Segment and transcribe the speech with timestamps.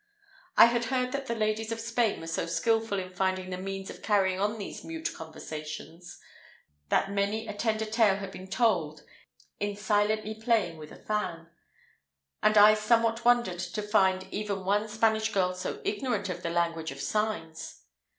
[0.57, 3.91] I had heard that the ladies of Spain were so skilful in finding the means
[3.91, 6.19] of carrying on these mute conversations,
[6.89, 9.03] that many a tender tale had been told
[9.59, 11.51] in silently playing with a fan;
[12.41, 16.89] and I somewhat wondered to find even one Spanish girl so ignorant of the language
[16.89, 17.83] of signs.